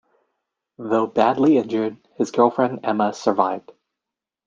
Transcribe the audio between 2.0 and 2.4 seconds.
his